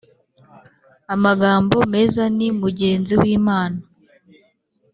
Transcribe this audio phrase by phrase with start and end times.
[1.13, 3.79] amagambo meza ni mugenzi w'Imana